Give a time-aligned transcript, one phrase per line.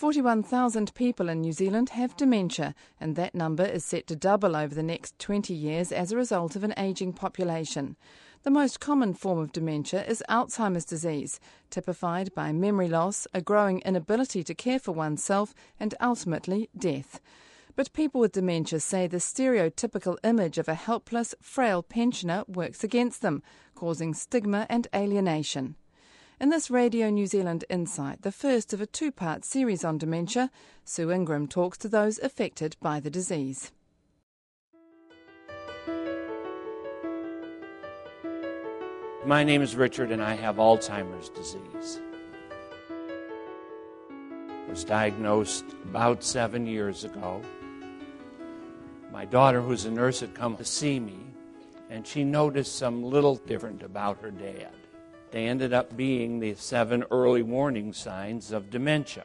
[0.00, 4.74] 41,000 people in New Zealand have dementia, and that number is set to double over
[4.74, 7.96] the next 20 years as a result of an ageing population.
[8.42, 13.80] The most common form of dementia is Alzheimer's disease, typified by memory loss, a growing
[13.80, 17.20] inability to care for oneself, and ultimately death.
[17.76, 23.20] But people with dementia say the stereotypical image of a helpless, frail pensioner works against
[23.20, 23.42] them,
[23.74, 25.76] causing stigma and alienation.
[26.40, 30.50] In this Radio New Zealand Insight, the first of a two part series on dementia,
[30.86, 33.72] Sue Ingram talks to those affected by the disease.
[39.26, 42.00] My name is Richard, and I have Alzheimer's disease.
[44.08, 47.42] I was diagnosed about seven years ago.
[49.12, 51.18] My daughter, who's a nurse, had come to see me,
[51.90, 54.70] and she noticed some little different about her dad.
[55.30, 59.24] They ended up being the seven early warning signs of dementia.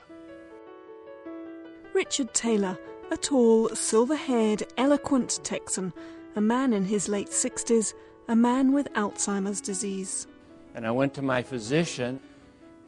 [1.94, 2.78] Richard Taylor,
[3.12, 5.94] a tall, silver haired, eloquent Texan,
[6.36, 7.94] a man in his late 60s,
[8.28, 10.28] a man with Alzheimer's disease.
[10.75, 12.19] And I went to my physician,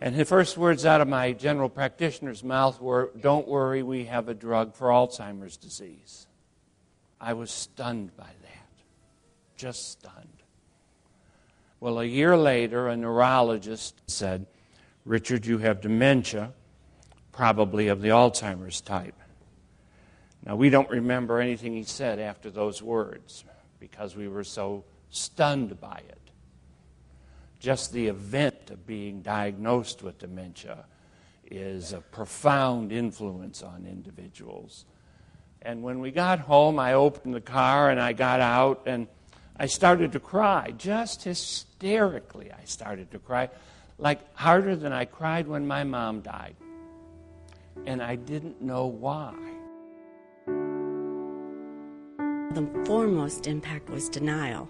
[0.02, 4.28] and the first words out of my general practitioner's mouth were, Don't worry, we have
[4.28, 6.28] a drug for Alzheimer's disease.
[7.20, 8.84] I was stunned by that,
[9.56, 10.37] just stunned.
[11.80, 14.47] Well, a year later, a neurologist said,
[15.06, 16.53] Richard, you have dementia,
[17.31, 19.14] probably of the Alzheimer's type.
[20.44, 23.44] Now, we don't remember anything he said after those words
[23.80, 26.17] because we were so stunned by it.
[27.59, 30.86] Just the event of being diagnosed with dementia
[31.50, 34.86] is a profound influence on individuals.
[35.62, 39.08] And when we got home, I opened the car and I got out and
[39.59, 42.52] I started to cry, just hysterically.
[42.52, 43.50] I started to cry,
[43.97, 46.55] like harder than I cried when my mom died.
[47.85, 49.33] And I didn't know why.
[52.53, 54.69] The foremost impact was denial.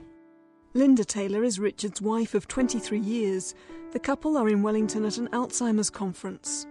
[0.73, 3.55] Linda Taylor is Richard's wife of 23 years.
[3.91, 6.65] The couple are in Wellington at an Alzheimer's conference.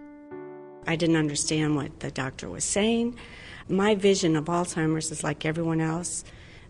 [0.87, 3.17] I didn't understand what the doctor was saying.
[3.67, 6.23] My vision of Alzheimer's is like everyone else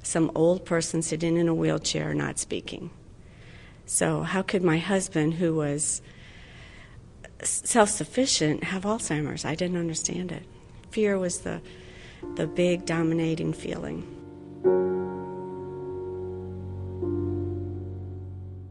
[0.03, 2.89] some old person sitting in a wheelchair not speaking.
[3.85, 6.01] So, how could my husband, who was
[7.41, 9.45] self sufficient, have Alzheimer's?
[9.45, 10.43] I didn't understand it.
[10.91, 11.61] Fear was the,
[12.35, 14.13] the big dominating feeling.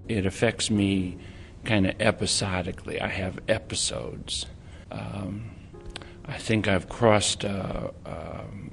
[0.08, 1.16] It affects me
[1.64, 3.00] kind of episodically.
[3.00, 4.46] I have episodes.
[4.90, 5.50] Um,
[6.26, 8.70] I think I've crossed uh, um,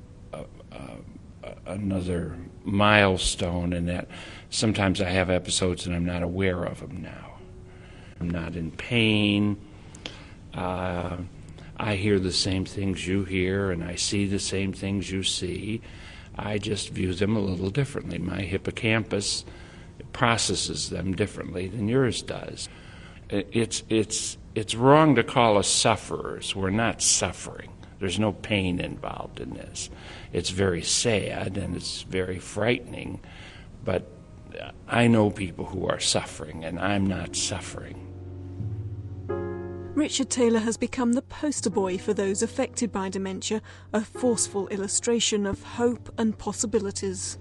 [1.66, 4.08] another milestone in that
[4.50, 7.38] sometimes I have episodes and I'm not aware of them now.
[8.20, 9.58] I'm not in pain.
[10.54, 11.18] Uh,
[11.78, 15.82] I hear the same things you hear and I see the same things you see.
[16.36, 18.18] I just view them a little differently.
[18.18, 19.46] My hippocampus
[20.12, 22.70] processes them differently than yours does.
[23.30, 26.56] It's, it's, it's wrong to call us sufferers.
[26.56, 27.72] We're not suffering.
[28.00, 29.90] There's no pain involved in this.
[30.34, 33.22] It's very sad and it's very frightening,
[33.86, 34.10] but
[34.88, 38.10] I know people who are suffering, and I'm not suffering.
[39.96, 43.62] Richard Taylor has become the poster boy for those affected by dementia,
[43.94, 47.38] a forceful illustration of hope and possibilities.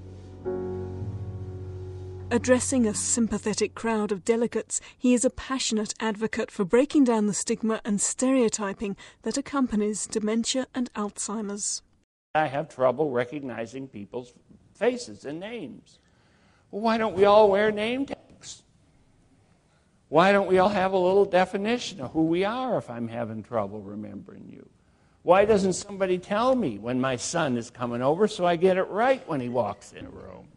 [2.30, 7.34] Addressing a sympathetic crowd of delegates, he is a passionate advocate for breaking down the
[7.34, 11.82] stigma and stereotyping that accompanies dementia and Alzheimer's.
[12.34, 14.32] I have trouble recognizing people's
[14.74, 15.98] faces and names.
[16.70, 18.62] Well, why don't we all wear name tags?
[20.08, 23.42] Why don't we all have a little definition of who we are if I'm having
[23.42, 24.68] trouble remembering you?
[25.22, 28.88] Why doesn't somebody tell me when my son is coming over so I get it
[28.88, 30.48] right when he walks in a room?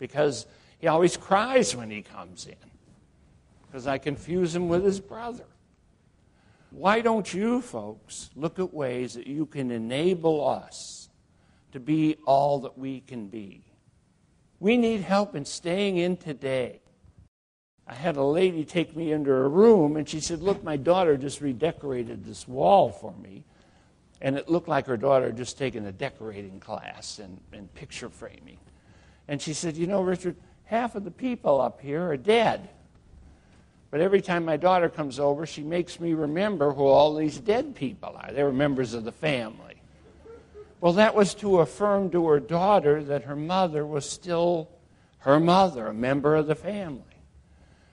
[0.00, 0.46] because
[0.80, 2.56] he always cries when he comes in
[3.66, 5.44] because I confuse him with his brother.
[6.70, 11.08] Why don't you folks look at ways that you can enable us
[11.72, 13.64] to be all that we can be?
[14.60, 16.80] We need help in staying in today.
[17.86, 21.16] I had a lady take me into her room and she said, Look, my daughter
[21.16, 23.44] just redecorated this wall for me.
[24.20, 28.10] And it looked like her daughter had just taken a decorating class and, and picture
[28.10, 28.58] framing.
[29.26, 32.68] And she said, You know, Richard, half of the people up here are dead.
[33.90, 37.74] But every time my daughter comes over, she makes me remember who all these dead
[37.74, 38.32] people are.
[38.32, 39.82] They were members of the family.
[40.80, 44.70] Well, that was to affirm to her daughter that her mother was still
[45.18, 47.02] her mother, a member of the family.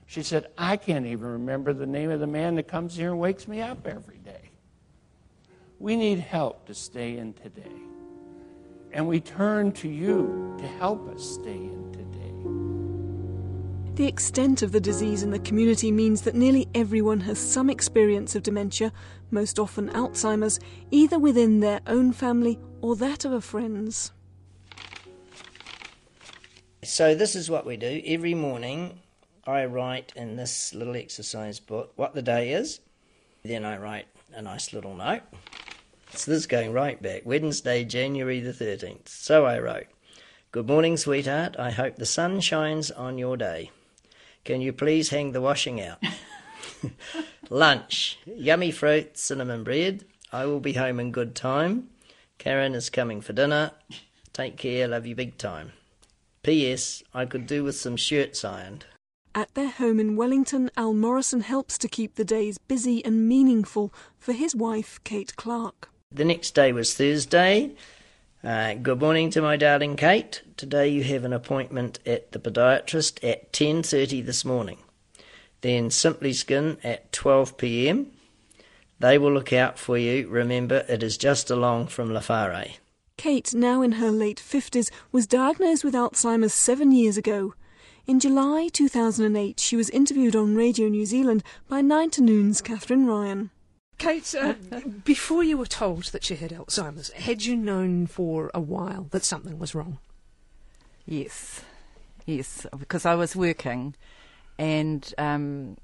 [0.06, 3.20] She said, I can't even remember the name of the man that comes here and
[3.20, 4.52] wakes me up every day.
[5.80, 7.64] We need help to stay in today.
[8.94, 12.07] And we turn to you to help us stay in today.
[13.98, 18.36] The extent of the disease in the community means that nearly everyone has some experience
[18.36, 18.94] of dementia,
[19.32, 20.60] most often Alzheimer's,
[20.92, 24.12] either within their own family or that of a friend's.
[26.84, 28.04] So, this is what we do.
[28.06, 29.00] Every morning,
[29.48, 32.82] I write in this little exercise book what the day is.
[33.42, 35.24] Then I write a nice little note.
[36.14, 37.24] So, this is going right back.
[37.26, 39.08] Wednesday, January the 13th.
[39.08, 39.88] So I wrote
[40.52, 41.56] Good morning, sweetheart.
[41.58, 43.72] I hope the sun shines on your day.
[44.48, 46.02] Can you please hang the washing out?
[47.50, 48.18] Lunch.
[48.26, 50.06] Yummy fruit, cinnamon bread.
[50.32, 51.90] I will be home in good time.
[52.38, 53.72] Karen is coming for dinner.
[54.32, 54.88] Take care.
[54.88, 55.74] Love you big time.
[56.44, 57.04] P.S.
[57.14, 58.86] I could do with some shirts ironed.
[59.36, 63.94] At their home in Wellington, Al Morrison helps to keep the days busy and meaningful
[64.18, 65.90] for his wife, Kate Clark.
[66.10, 67.76] The next day was Thursday.
[68.48, 70.42] Uh, good morning to my darling Kate.
[70.56, 74.78] Today you have an appointment at the podiatrist at 10:30 this morning.
[75.60, 78.08] Then Simply Skin at 12 p.m.
[79.00, 80.30] They will look out for you.
[80.30, 82.78] Remember, it is just along from Lafare.
[83.18, 87.54] Kate, now in her late 50s, was diagnosed with Alzheimer's seven years ago.
[88.06, 93.06] In July 2008, she was interviewed on Radio New Zealand by Nine to Noon's Kathryn
[93.06, 93.50] Ryan.
[93.98, 94.54] Kate, uh,
[95.04, 99.24] before you were told that she had Alzheimer's, had you known for a while that
[99.24, 99.98] something was wrong?
[101.06, 101.62] Yes,
[102.26, 103.96] yes, because I was working
[104.60, 105.78] and um,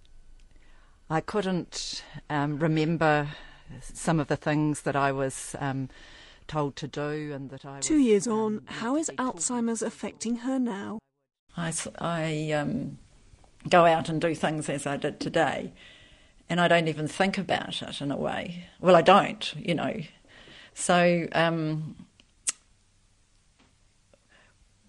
[1.09, 3.29] I couldn't um, remember
[3.81, 5.89] some of the things that I was um,
[6.47, 7.79] told to do and that I.
[7.79, 10.99] Two was, years on, um, how is Alzheimer's affecting her now?
[11.55, 11.71] I,
[12.51, 12.97] um,
[13.69, 15.73] go out and do things as I did today,
[16.49, 18.65] and I don't even think about it in a way.
[18.79, 20.01] Well, I don't, you know.
[20.73, 21.95] So, um,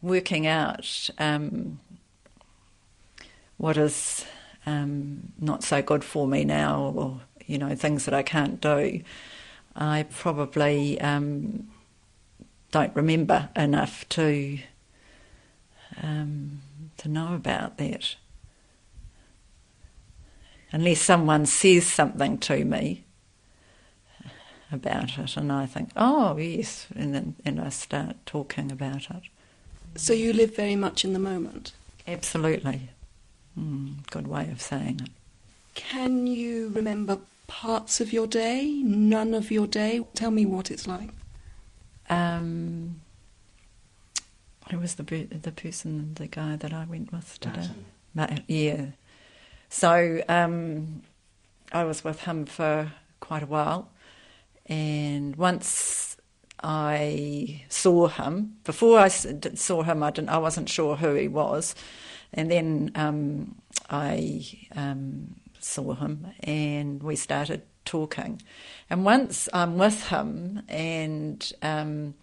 [0.02, 1.80] working out um,
[3.56, 4.24] what is
[4.66, 9.02] um, not so good for me now, or you know, things that I can't do,
[9.76, 11.68] I probably um,
[12.70, 14.58] don't remember enough to
[16.02, 16.60] um,
[16.98, 18.16] to know about that.
[20.74, 23.04] Unless someone says something to me
[24.72, 29.22] about it, and I think, oh yes, and then and I start talking about it.
[29.94, 31.70] So you live very much in the moment.
[32.08, 32.90] Absolutely,
[33.56, 35.10] mm, good way of saying it.
[35.76, 38.82] Can you remember parts of your day?
[38.82, 40.04] None of your day?
[40.14, 41.10] Tell me what it's like.
[42.10, 43.00] Um,
[44.72, 47.68] who was the the person, the guy that I went with today?
[48.12, 48.86] Ma- yeah.
[49.74, 51.02] So um,
[51.72, 53.90] I was with him for quite a while,
[54.66, 56.16] and once
[56.62, 61.74] I saw him, before I saw him, I didn't, I wasn't sure who he was,
[62.32, 63.56] and then um,
[63.90, 68.42] I um, saw him, and we started talking,
[68.88, 72.14] and once I'm with him, and um,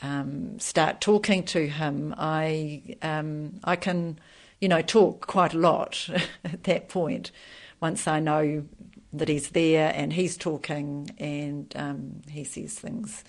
[0.00, 4.18] um, start talking to him, I um, I can,
[4.60, 6.08] you know, talk quite a lot
[6.44, 7.30] at that point.
[7.80, 8.64] Once I know
[9.12, 13.24] that he's there and he's talking and um, he says things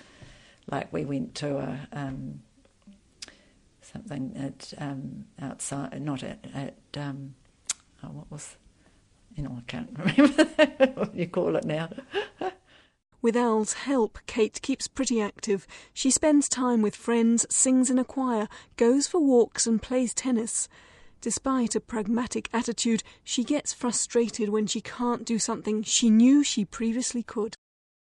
[0.70, 2.42] like we went to a um,
[3.82, 7.36] something at um, outside, not at at um,
[8.04, 8.58] oh, what was,
[9.36, 10.46] you know, I can't remember
[10.96, 11.90] what you call it now.
[13.22, 15.68] With Al's help, Kate keeps pretty active.
[15.94, 20.70] She spends time with friends, sings in a choir, goes for walks, and plays tennis.
[21.22, 26.64] Despite a pragmatic attitude, she gets frustrated when she can't do something she knew she
[26.66, 27.56] previously could.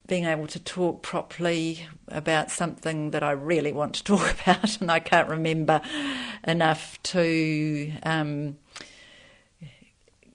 [0.07, 4.91] being able to talk properly about something that I really want to talk about and
[4.91, 5.81] I can't remember
[6.47, 8.57] enough to um,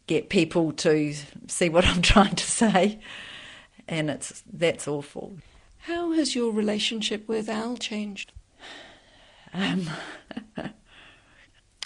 [0.06, 1.14] get people to
[1.46, 2.98] see what I'm trying to say,
[3.88, 5.36] and it's that's awful.
[5.84, 8.32] How has your relationship with Al changed?
[9.52, 9.88] Um,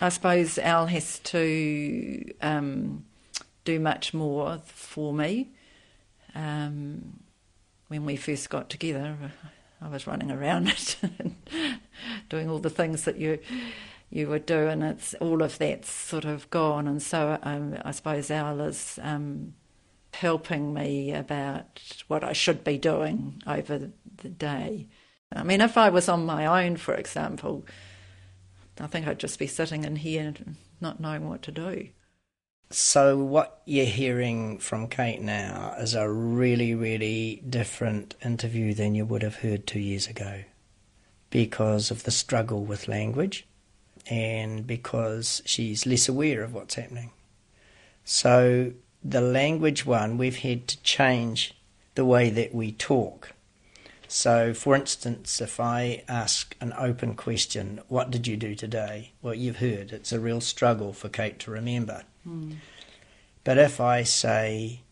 [0.00, 3.04] I suppose Al has to um,
[3.64, 5.50] do much more for me.
[6.34, 7.20] Um,
[7.88, 9.16] when we first got together,
[9.80, 11.36] I was running around it and
[12.28, 13.38] doing all the things that you
[14.10, 16.86] you would do, and it's all of that's sort of gone.
[16.86, 19.54] And so um, I suppose Al is um,
[20.12, 24.86] helping me about what I should be doing over the day.
[25.34, 27.66] I mean, if I was on my own, for example,
[28.80, 30.34] I think I'd just be sitting in here
[30.80, 31.88] not knowing what to do.
[32.70, 39.04] So, what you're hearing from Kate now is a really, really different interview than you
[39.04, 40.42] would have heard two years ago
[41.30, 43.46] because of the struggle with language
[44.08, 47.10] and because she's less aware of what's happening.
[48.04, 48.72] So,
[49.04, 51.54] the language one, we've had to change
[51.94, 53.33] the way that we talk.
[54.08, 59.12] So, for instance, if I ask an open question, What did you do today?
[59.22, 62.04] Well, you've heard it's a real struggle for Kate to remember.
[62.26, 62.56] Mm.
[63.42, 64.82] But if I say,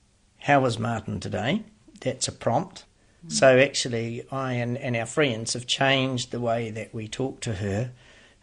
[0.40, 1.62] How was Martin today?
[2.00, 2.85] that's a prompt.
[3.26, 3.33] Mm.
[3.33, 7.54] So, actually, I and, and our friends have changed the way that we talk to
[7.54, 7.92] her,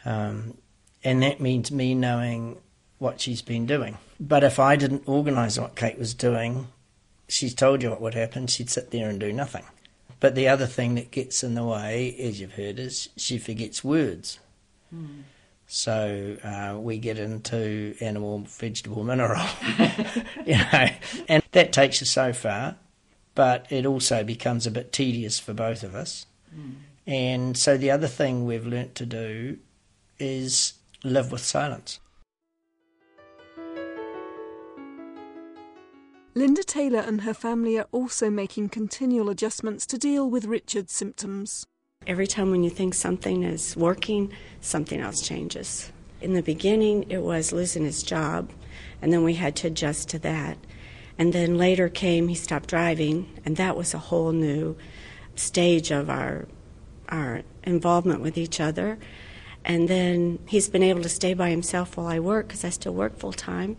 [0.05, 0.57] um,
[1.03, 2.57] and that means me knowing
[2.97, 3.97] what she's been doing.
[4.19, 6.67] But if I didn't organise what Kate was doing,
[7.27, 9.63] she's told you what would happen, she'd sit there and do nothing.
[10.19, 13.83] But the other thing that gets in the way, as you've heard, is she forgets
[13.83, 14.39] words.
[14.93, 15.23] Mm.
[15.67, 19.45] So uh, we get into animal, vegetable, mineral,
[20.45, 20.89] you know,
[21.27, 22.75] and that takes us so far.
[23.35, 26.25] But it also becomes a bit tedious for both of us.
[26.53, 26.73] Mm.
[27.07, 29.57] And so the other thing we've learnt to do
[30.17, 30.73] is
[31.03, 31.99] live with silence.
[36.39, 41.65] Linda Taylor and her family are also making continual adjustments to deal with Richard's symptoms.
[42.07, 44.31] Every time when you think something is working,
[44.61, 45.91] something else changes.
[46.21, 48.51] In the beginning, it was losing his job,
[49.01, 50.57] and then we had to adjust to that.
[51.17, 54.77] And then later came he stopped driving, and that was a whole new
[55.35, 56.47] stage of our
[57.09, 58.97] our involvement with each other.
[59.65, 62.93] And then he's been able to stay by himself while I work because I still
[62.93, 63.75] work full time.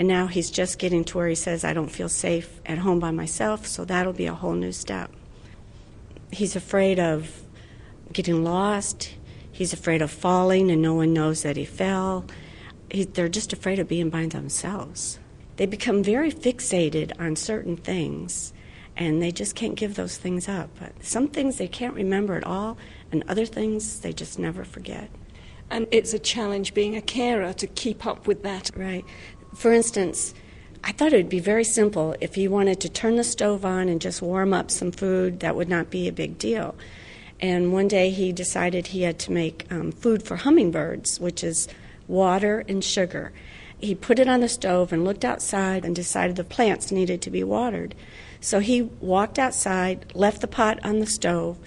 [0.00, 3.00] And now he's just getting to where he says, I don't feel safe at home
[3.00, 5.12] by myself, so that'll be a whole new step.
[6.32, 7.42] He's afraid of
[8.10, 9.12] getting lost.
[9.52, 12.24] He's afraid of falling and no one knows that he fell.
[12.90, 15.18] He, they're just afraid of being by themselves.
[15.56, 18.54] They become very fixated on certain things
[18.96, 20.70] and they just can't give those things up.
[20.80, 22.78] But some things they can't remember at all,
[23.12, 25.10] and other things they just never forget.
[25.68, 28.70] And it's a challenge being a carer to keep up with that.
[28.74, 29.04] Right.
[29.54, 30.34] For instance,
[30.82, 33.88] I thought it would be very simple if he wanted to turn the stove on
[33.88, 36.74] and just warm up some food, that would not be a big deal.
[37.40, 41.68] And one day he decided he had to make um, food for hummingbirds, which is
[42.06, 43.32] water and sugar.
[43.78, 47.30] He put it on the stove and looked outside and decided the plants needed to
[47.30, 47.94] be watered.
[48.40, 51.58] So he walked outside, left the pot on the stove.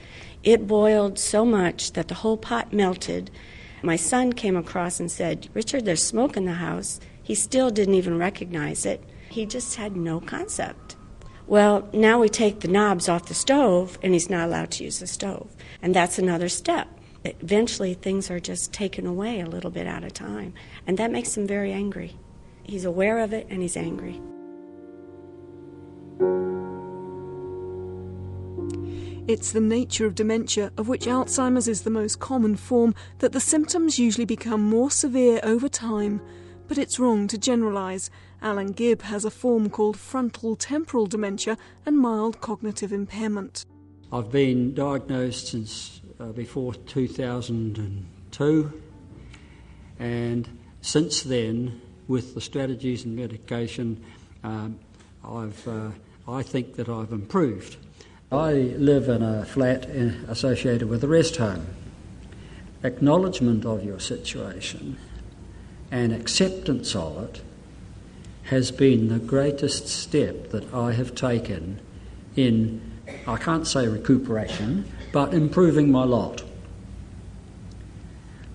[0.43, 3.31] It boiled so much that the whole pot melted.
[3.81, 6.99] My son came across and said, Richard, there's smoke in the house.
[7.23, 9.03] He still didn't even recognize it.
[9.29, 10.97] He just had no concept.
[11.47, 14.99] Well, now we take the knobs off the stove, and he's not allowed to use
[14.99, 15.55] the stove.
[15.81, 16.87] And that's another step.
[17.23, 20.53] Eventually, things are just taken away a little bit at a time,
[20.85, 22.17] and that makes him very angry.
[22.63, 24.21] He's aware of it, and he's angry.
[29.25, 33.39] It's the nature of dementia, of which Alzheimer's is the most common form, that the
[33.39, 36.21] symptoms usually become more severe over time
[36.67, 38.09] but it's wrong to generalise.
[38.41, 43.65] Alan Gibb has a form called frontal temporal dementia and mild cognitive impairment.
[44.11, 48.81] I've been diagnosed since uh, before 2002,
[49.99, 54.03] and since then, with the strategies and medication,
[54.43, 54.77] um,
[55.23, 55.89] I've, uh,
[56.27, 57.77] I think that I've improved.
[58.31, 61.65] I live in a flat uh, associated with a rest home.
[62.83, 64.97] Acknowledgement of your situation
[65.93, 67.41] and acceptance of it
[68.45, 71.79] has been the greatest step that I have taken
[72.35, 72.81] in,
[73.27, 76.43] I can't say recuperation, but improving my lot.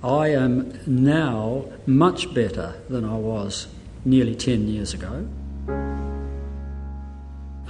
[0.02, 3.68] I am now much better than I was
[4.04, 5.28] nearly 10 years ago.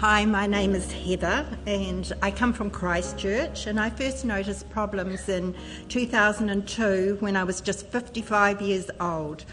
[0.00, 3.66] Hi, my name is Heather, and I come from Christchurch.
[3.66, 5.56] And I first noticed problems in
[5.88, 9.44] 2002 when I was just 55 years old,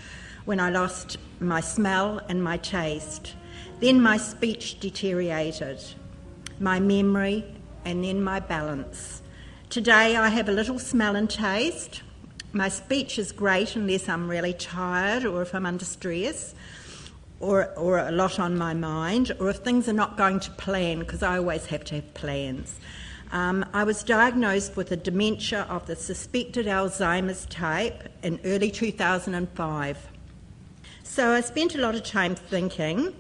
[0.46, 3.34] when I lost my smell and my taste.
[3.80, 5.84] Then my speech deteriorated,
[6.60, 7.44] my memory,
[7.84, 9.24] and then my balance.
[9.72, 12.04] Today I have a little smell and taste.
[12.54, 16.54] My speech is great unless I'm really tired or if I'm under stress
[17.40, 21.00] or, or a lot on my mind, or if things are not going to plan,
[21.00, 22.80] because I always have to have plans.
[23.32, 30.08] Um, I was diagnosed with a dementia of the suspected Alzheimer's type in early 2005.
[31.04, 33.14] So I spent a lot of time thinking,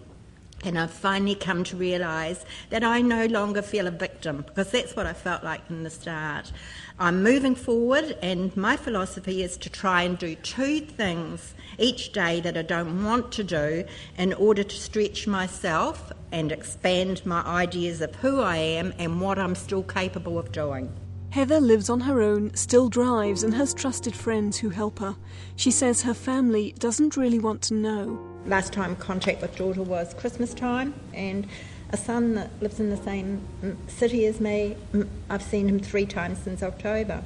[0.63, 4.95] And I've finally come to realise that I no longer feel a victim because that's
[4.95, 6.51] what I felt like in the start.
[6.97, 12.39] I'm moving forward, and my philosophy is to try and do two things each day
[12.39, 13.83] that I don't want to do
[14.17, 19.37] in order to stretch myself and expand my ideas of who I am and what
[19.37, 20.89] I'm still capable of doing.
[21.31, 25.17] Heather lives on her own, still drives, and has trusted friends who help her.
[25.57, 28.17] She says her family doesn't really want to know.
[28.45, 31.45] Last time contact with daughter was Christmas time, and
[31.91, 35.79] a son that lives in the same mm, city as me, mm, I've seen him
[35.79, 37.23] three times since October.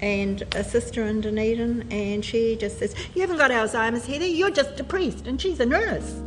[0.00, 4.50] And a sister in Dunedin, and she just says, You haven't got Alzheimer's, Heather, you're
[4.50, 6.20] just depressed, and she's a nurse.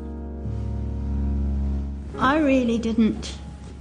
[2.17, 3.37] I really didn't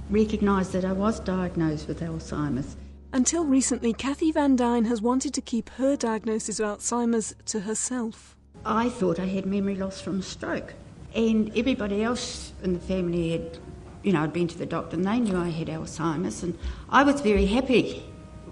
[0.09, 2.75] recognise that I was diagnosed with Alzheimer's.
[3.13, 8.37] Until recently, Kathy Van Dyne has wanted to keep her diagnosis of Alzheimer's to herself.
[8.65, 10.73] I thought I had memory loss from a stroke,
[11.13, 13.57] and everybody else in the family had,
[14.03, 16.57] you know, I'd been to the doctor and they knew I had Alzheimer's, and
[16.89, 18.03] I was very happy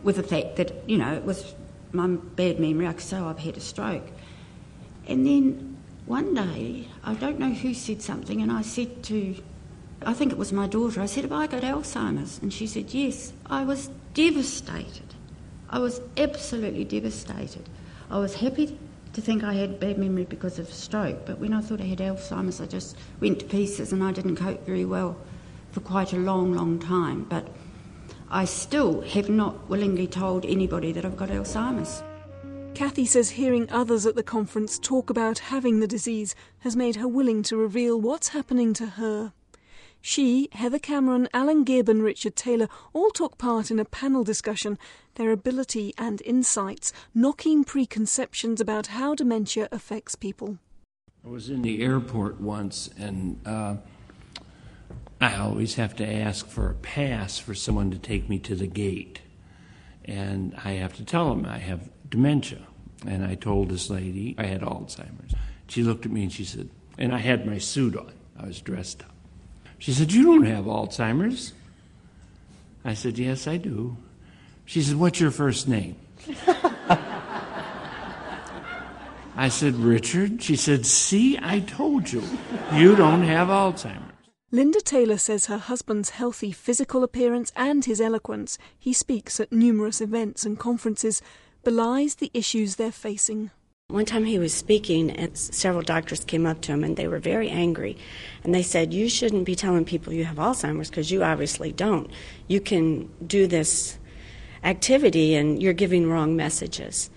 [0.03, 1.55] with the fact that, you know, it was
[1.91, 2.87] my bad memory.
[2.87, 4.07] I could say, I've had a stroke.
[5.07, 9.35] And then one day, I don't know who said something, and I said to,
[10.05, 12.39] I think it was my daughter, I said, Have I got Alzheimer's?
[12.41, 13.33] And she said, Yes.
[13.47, 15.15] I was devastated.
[15.69, 17.67] I was absolutely devastated.
[18.09, 18.77] I was happy
[19.13, 21.85] to think I had bad memory because of a stroke, but when I thought I
[21.85, 25.17] had Alzheimer's, I just went to pieces and I didn't cope very well
[25.71, 27.25] for quite a long, long time.
[27.29, 27.47] But
[28.29, 32.03] I still have not willingly told anybody that I've got Alzheimer's.
[32.75, 37.07] Kathy says hearing others at the conference talk about having the disease has made her
[37.07, 39.33] willing to reveal what's happening to her.
[40.01, 44.77] She, Heather Cameron, Alan Gibb, and Richard Taylor all took part in a panel discussion,
[45.15, 50.57] their ability and insights knocking preconceptions about how dementia affects people.
[51.25, 53.75] I was in the airport once, and uh,
[55.21, 58.67] I always have to ask for a pass for someone to take me to the
[58.67, 59.19] gate.
[60.05, 62.61] And I have to tell them I have dementia.
[63.05, 65.33] And I told this lady I had Alzheimer's.
[65.67, 68.61] She looked at me and she said, and I had my suit on, I was
[68.61, 69.11] dressed up.
[69.77, 71.53] She said, You don't have Alzheimer's.
[72.83, 73.97] I said, Yes, I do.
[74.65, 75.95] She said, What's your first name?
[79.35, 80.43] I said, Richard.
[80.43, 82.21] She said, See, I told you,
[82.73, 84.08] you don't have Alzheimer's.
[84.51, 90.01] Linda Taylor says her husband's healthy physical appearance and his eloquence, he speaks at numerous
[90.01, 91.21] events and conferences,
[91.63, 93.51] belies the issues they're facing.
[93.89, 97.19] One time he was speaking, and several doctors came up to him, and they were
[97.19, 97.95] very angry.
[98.43, 102.09] And they said, You shouldn't be telling people you have Alzheimer's because you obviously don't.
[102.47, 103.99] You can do this
[104.63, 107.11] activity, and you're giving wrong messages.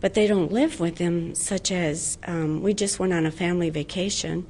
[0.00, 3.70] But they don't live with him, such as um, we just went on a family
[3.70, 4.46] vacation.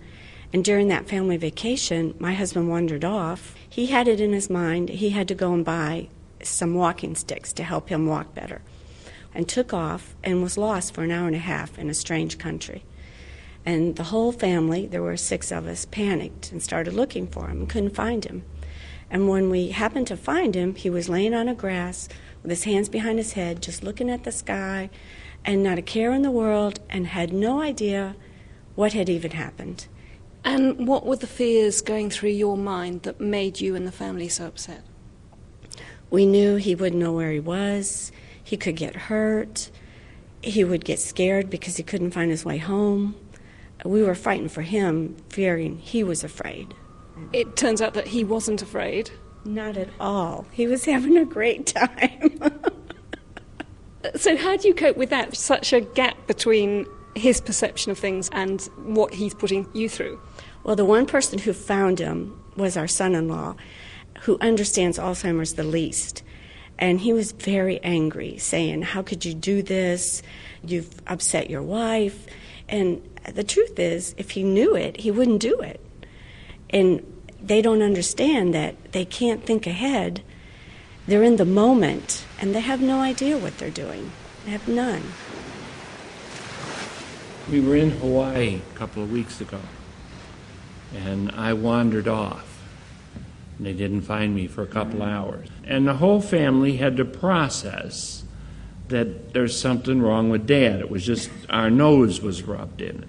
[0.53, 3.55] And during that family vacation, my husband wandered off.
[3.69, 6.09] He had it in his mind he had to go and buy
[6.43, 8.63] some walking sticks to help him walk better
[9.35, 12.39] and took off and was lost for an hour and a half in a strange
[12.39, 12.85] country.
[13.67, 17.59] And the whole family, there were six of us, panicked and started looking for him
[17.59, 18.45] and couldn't find him.
[19.11, 22.09] And when we happened to find him, he was laying on a grass
[22.43, 24.89] with his hands behind his head, just looking at the sky
[25.45, 28.17] and not a care in the world and had no idea
[28.75, 29.87] what had even happened.
[30.47, 34.29] And what were the fears going through your mind that made you and the family
[34.29, 34.83] so upset?
[36.09, 38.13] We knew he wouldn't know where he was.
[38.45, 39.73] He could get hurt.
[40.43, 43.17] He would get scared because he couldn't find his way home.
[43.85, 46.73] We were fighting for him, fearing he was afraid.
[47.33, 49.11] It turns out that he wasn't afraid.
[49.45, 50.47] Not at all.
[50.53, 52.39] He was having a great time.
[54.15, 55.37] so, how do you cope with that?
[55.37, 60.21] Such a gap between his perception of things and what he's putting you through?
[60.67, 63.55] Well, the one person who found him was our son in law,
[64.23, 66.25] who understands Alzheimer's the least.
[66.77, 70.25] And he was very angry, saying, How could you do this?
[70.65, 72.27] You've upset your wife.
[72.69, 73.01] And
[73.33, 75.81] the truth is, if he knew it, he wouldn't do it.
[76.71, 77.01] And
[77.41, 80.21] they don't understand that they can't think ahead.
[81.07, 84.11] They're in the moment, and they have no idea what they're doing.
[84.45, 85.13] They have none.
[87.49, 89.61] We were in Hawaii a couple of weeks ago,
[90.95, 92.57] and I wandered off
[93.59, 95.49] they didn't find me for a couple hours.
[95.65, 98.25] And the whole family had to process
[98.89, 100.81] that there's something wrong with dad.
[100.81, 103.09] It was just our nose was rubbed in it.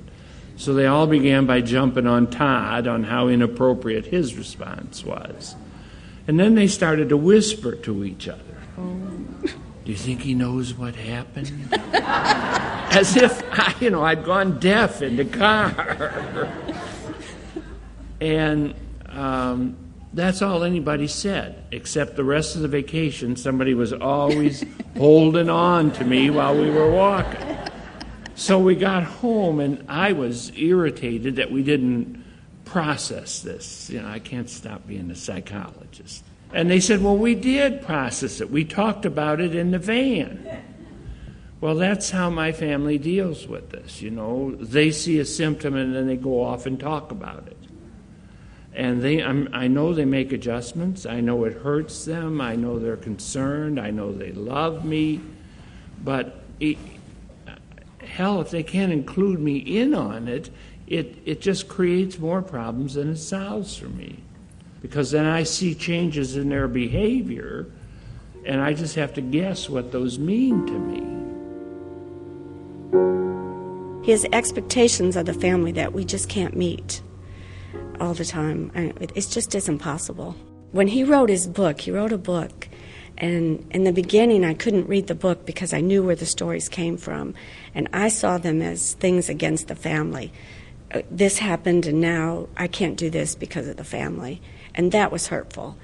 [0.55, 5.55] So they all began by jumping on Todd on how inappropriate his response was.
[6.27, 8.41] And then they started to whisper to each other.
[8.77, 9.03] Oh.
[9.85, 11.51] Do you think he knows what happened?
[11.93, 16.51] As if, I, you know, I'd gone deaf in the car.
[18.19, 18.73] And
[19.07, 19.77] um,
[20.13, 24.63] that's all anybody said, except the rest of the vacation, somebody was always
[24.97, 27.57] holding on to me while we were walking.
[28.35, 32.23] So we got home, and I was irritated that we didn't
[32.65, 33.89] process this.
[33.89, 36.23] You know, I can't stop being a psychologist.
[36.53, 38.49] And they said, Well, we did process it.
[38.49, 40.63] We talked about it in the van.
[41.59, 44.01] Well, that's how my family deals with this.
[44.01, 47.56] You know, they see a symptom and then they go off and talk about it.
[48.77, 51.07] And they, I'm, i know they make adjustments.
[51.07, 52.39] I know it hurts them.
[52.39, 53.79] I know they're concerned.
[53.79, 55.19] I know they love me.
[56.03, 56.77] But it,
[57.99, 60.51] hell, if they can't include me in on it,
[60.85, 64.19] it, it just creates more problems than it solves for me.
[64.79, 67.65] Because then I see changes in their behavior,
[68.45, 71.17] and I just have to guess what those mean to me.
[74.05, 77.01] His expectations of the family that we just can't meet
[77.99, 78.71] all the time.
[78.75, 80.35] It just isn't possible.
[80.71, 82.67] When he wrote his book, he wrote a book
[83.17, 86.69] and in the beginning, I couldn't read the book because I knew where the stories
[86.69, 87.33] came from.
[87.73, 90.31] And I saw them as things against the family.
[90.93, 94.41] Uh, this happened, and now I can't do this because of the family.
[94.75, 95.77] And that was hurtful.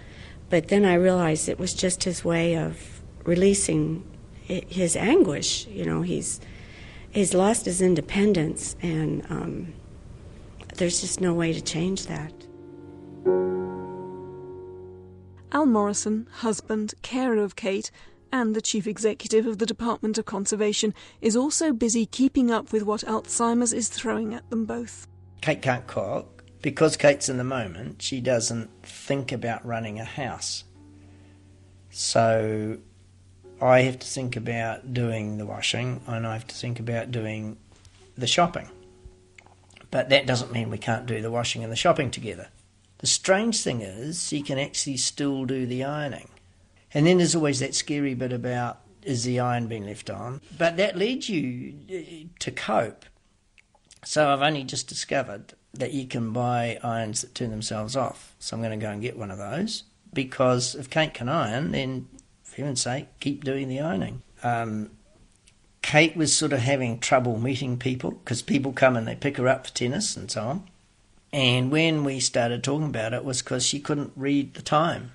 [0.49, 4.04] But then I realized it was just his way of releasing
[4.43, 5.65] his anguish.
[5.67, 6.39] You know, he's,
[7.10, 9.73] he's lost his independence, and um,
[10.76, 12.34] there's just no way to change that.
[15.52, 17.92] Al Morrison, husband, carer of Kate,
[18.32, 22.84] and the chief executive of the Department of Conservation, is also busy keeping up with
[22.84, 25.08] what Alzheimer's is throwing at them both.
[25.42, 26.34] Kate can't cook.
[26.64, 30.64] Because Kate's in the moment, she doesn't think about running a house.
[31.90, 32.78] So
[33.62, 37.58] I have to think about doing the washing and I have to think about doing
[38.18, 38.70] the shopping.
[39.93, 42.47] But that doesn't mean we can't do the washing and the shopping together.
[42.97, 46.29] The strange thing is, you can actually still do the ironing.
[46.95, 50.41] And then there's always that scary bit about is the iron being left on?
[50.58, 53.06] But that leads you uh, to cope.
[54.03, 58.34] So I've only just discovered that you can buy irons that turn themselves off.
[58.39, 61.71] So I'm going to go and get one of those because if Kate can iron,
[61.71, 62.08] then
[62.41, 64.23] for heaven's sake, keep doing the ironing.
[64.41, 64.89] Um,
[65.93, 69.47] Kate was sort of having trouble meeting people because people come and they pick her
[69.47, 70.67] up for tennis and so on.
[71.32, 75.12] And when we started talking about it, was because she couldn't read the time.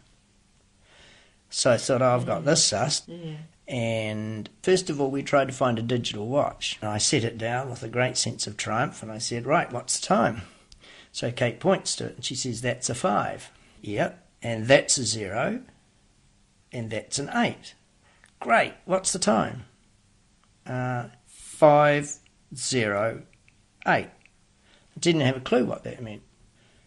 [1.51, 3.09] So I thought, oh, I've got this sussed.
[3.09, 3.39] Yeah.
[3.67, 6.79] And first of all, we tried to find a digital watch.
[6.81, 9.73] And I set it down with a great sense of triumph and I said, right,
[9.73, 10.43] what's the time?
[11.11, 13.51] So Kate points to it and she says, that's a five.
[13.83, 14.25] Yep.
[14.45, 15.63] And that's a zero.
[16.71, 17.75] And that's an eight.
[18.39, 18.75] Great.
[18.85, 19.65] What's the time?
[20.69, 22.15] Uh, five,
[22.55, 23.23] zero,
[23.87, 24.09] eight
[25.01, 26.23] didn't have a clue what that meant.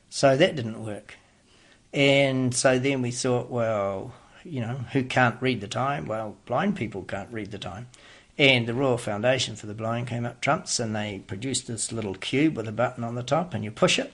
[0.10, 1.16] So that didn't work.
[1.94, 4.14] And so then we thought, well,
[4.44, 6.06] you know, who can't read the time?
[6.06, 7.88] Well, blind people can't read the time.
[8.38, 12.16] And the Royal Foundation for the Blind came up trumps and they produced this little
[12.16, 14.14] cube with a button on the top and you push it.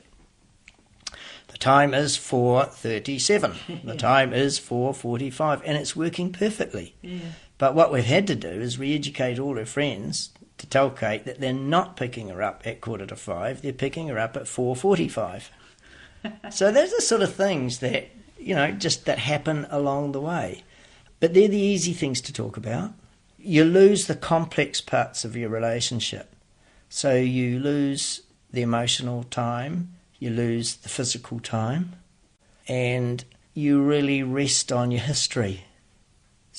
[1.48, 3.86] The time is 4.37.
[3.86, 6.96] the time is 4.45 and it's working perfectly.
[7.02, 7.20] Yeah.
[7.58, 11.40] But what we've had to do is re-educate all her friends to tell Kate that
[11.40, 15.50] they're not picking her up at quarter to five, they're picking her up at 4.45.
[16.52, 20.64] so those are sort of things that, you know, just that happen along the way.
[21.20, 22.94] But they're the easy things to talk about.
[23.38, 26.36] You lose the complex parts of your relationship.
[26.90, 31.96] So you lose the emotional time, you lose the physical time,
[32.68, 35.66] and you really rest on your history.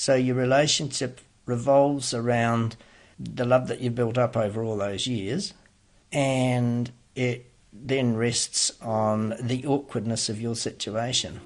[0.01, 2.77] So your relationship revolves around
[3.19, 5.55] the love that you've built up over all those years,
[6.13, 11.41] and it then rests on the awkwardness of your situation.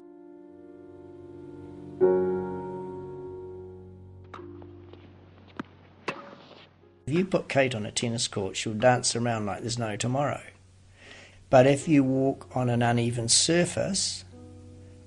[7.07, 10.43] If you put Kate on a tennis court, she'll dance around like there's no tomorrow.
[11.49, 14.25] But if you walk on an uneven surface,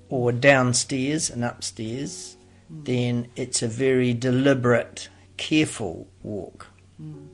[0.09, 2.36] or downstairs and upstairs,
[2.69, 6.67] then it's a very deliberate careful walk.
[7.01, 7.27] Mm.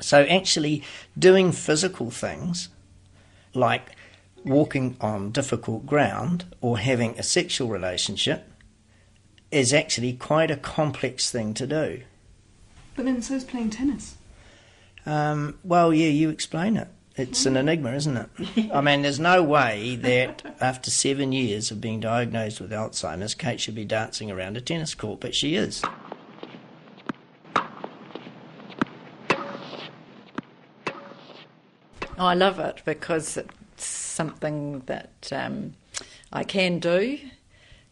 [0.00, 0.82] So, actually,
[1.18, 2.68] doing physical things
[3.54, 3.90] like
[4.44, 8.48] walking on difficult ground or having a sexual relationship
[9.50, 12.02] is actually quite a complex thing to do.
[12.94, 14.16] But then so is playing tennis.
[15.04, 16.88] Um, well, yeah, you explain it.
[17.18, 18.28] It's an enigma, isn't it?
[18.74, 23.58] I mean, there's no way that after seven years of being diagnosed with Alzheimer's, Kate
[23.58, 25.82] should be dancing around a tennis court, but she is.
[32.18, 35.72] I love it because it's something that um,
[36.32, 37.18] I can do.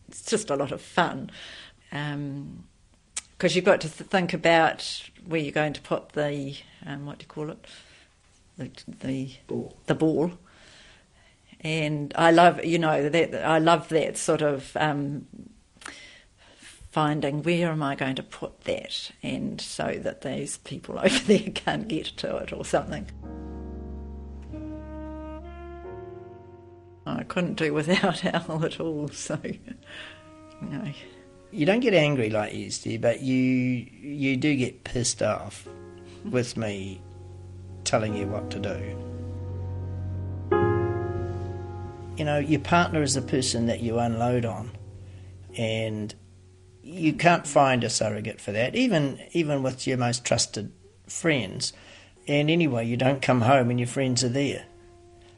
[0.08, 1.30] It's just a lot of fun.
[1.90, 2.66] Because um,
[3.38, 7.28] you've got to think about where you're going to put the, um, what do you
[7.28, 7.66] call it?
[8.56, 9.76] The, the ball.
[9.86, 10.32] The ball.
[11.60, 15.26] And I love, you know, that I love that sort of um,
[16.94, 21.50] finding where am I going to put that, and so that these people over there
[21.54, 23.10] can't get to it or something.
[27.06, 29.58] I couldn't do without Al at all, so you
[30.60, 30.92] know.
[31.50, 35.66] You don't get angry like you used to, but you you do get pissed off
[36.24, 37.00] with me
[37.84, 39.00] telling you what to do.
[42.16, 44.70] You know, your partner is the person that you unload on,
[45.56, 46.14] and
[46.82, 50.72] you can't find a surrogate for that, even even with your most trusted
[51.06, 51.72] friends.
[52.26, 54.64] And anyway, you don't come home and your friends are there.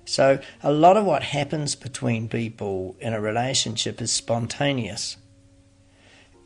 [0.04, 5.16] So a lot of what happens between people in a relationship is spontaneous.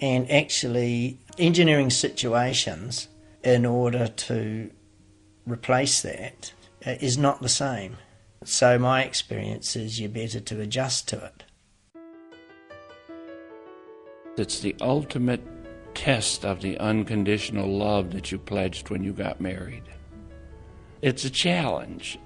[0.01, 3.09] And actually engineering situations
[3.45, 4.71] in order to
[5.53, 6.53] replace that
[6.87, 7.97] uh, is not the same.
[8.45, 11.45] So my experience is you're better to adjust to it.
[14.37, 15.43] It's the ultimate
[15.95, 19.83] test of the unconditional love that you pledged when you got married.
[21.03, 22.19] It's a challenge.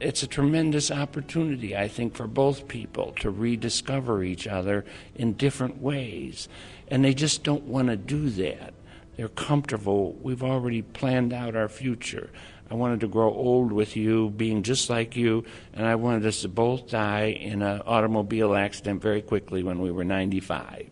[0.00, 5.80] It's a tremendous opportunity, I think, for both people to rediscover each other in different
[5.82, 6.48] ways.
[6.88, 8.74] And they just don't want to do that.
[9.18, 10.16] They're comfortable.
[10.22, 12.30] We've already planned out our future.
[12.70, 16.42] I wanted to grow old with you, being just like you, and I wanted us
[16.42, 20.88] to both die in an automobile accident very quickly when we were 95.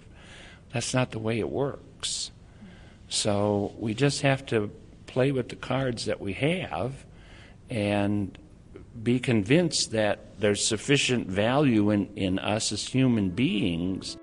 [0.72, 2.32] That's not the way it works.
[3.08, 4.72] So we just have to
[5.06, 7.06] play with the cards that we have
[7.70, 8.36] and
[9.00, 14.16] be convinced that there's sufficient value in, in us as human beings.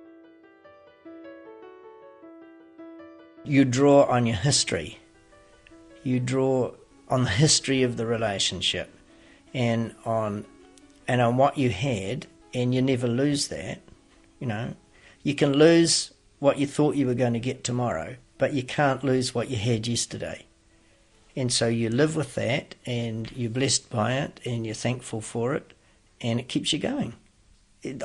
[3.45, 4.99] You draw on your history.
[6.03, 6.71] You draw
[7.10, 8.89] on the history of the relationship
[9.53, 10.45] and on
[11.08, 13.82] and on what you had and you never lose that
[14.39, 14.73] you know.
[15.23, 19.03] You can lose what you thought you were going to get tomorrow but you can't
[19.03, 20.45] lose what you had yesterday.
[21.36, 25.53] And so you live with that and you're blessed by it and you're thankful for
[25.53, 25.73] it
[26.19, 27.13] and it keeps you going.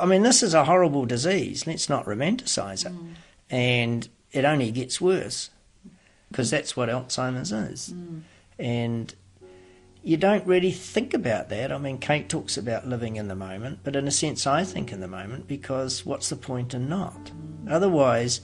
[0.00, 1.66] I mean this is a horrible disease.
[1.66, 2.92] Let's not romanticize it.
[2.92, 3.14] Mm.
[3.50, 5.50] and it only gets worse
[6.30, 8.22] because that's what alzheimer's is mm
[8.58, 9.14] and
[10.02, 11.72] you don't really think about that.
[11.72, 14.92] I mean, Kate talks about living in the moment, but in a sense, I think
[14.92, 17.30] in the moment because what's the point in not?
[17.68, 18.40] Otherwise,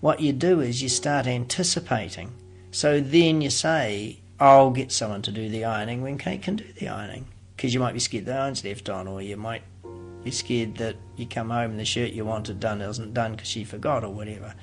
[0.00, 2.32] what you do is you start anticipating.
[2.70, 6.72] So then you say, I'll get someone to do the ironing when Kate can do
[6.78, 7.26] the ironing.
[7.56, 9.62] Because you might be scared the iron's left on, or you might
[10.24, 13.48] be scared that you come home and the shirt you wanted done isn't done because
[13.48, 14.54] she forgot, or whatever.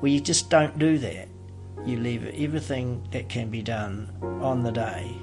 [0.00, 1.28] Well, you just don't do that
[1.86, 4.10] you leave everything that can be done
[4.42, 5.16] on the day.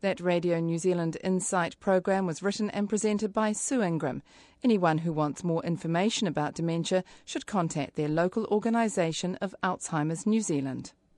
[0.00, 4.22] That Radio New Zealand Insight program was written and presented by Sue Ingram.
[4.62, 10.40] Anyone who wants more information about dementia should contact their local organisation of Alzheimer's New
[10.40, 10.92] Zealand.